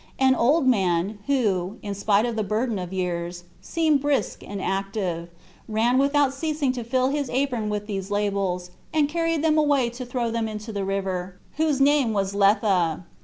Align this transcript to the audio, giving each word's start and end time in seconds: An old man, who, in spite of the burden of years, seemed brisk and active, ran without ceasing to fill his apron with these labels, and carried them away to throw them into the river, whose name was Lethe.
An 0.17 0.33
old 0.33 0.65
man, 0.65 1.19
who, 1.27 1.77
in 1.83 1.93
spite 1.93 2.25
of 2.25 2.35
the 2.35 2.41
burden 2.43 2.79
of 2.79 2.91
years, 2.91 3.43
seemed 3.61 4.01
brisk 4.01 4.41
and 4.41 4.59
active, 4.59 5.29
ran 5.67 5.99
without 5.99 6.33
ceasing 6.33 6.71
to 6.71 6.83
fill 6.83 7.09
his 7.09 7.29
apron 7.29 7.69
with 7.69 7.85
these 7.85 8.09
labels, 8.09 8.71
and 8.91 9.07
carried 9.07 9.43
them 9.43 9.59
away 9.59 9.91
to 9.91 10.03
throw 10.03 10.31
them 10.31 10.47
into 10.47 10.73
the 10.73 10.83
river, 10.85 11.35
whose 11.57 11.79
name 11.79 12.13
was 12.13 12.33
Lethe. 12.33 13.01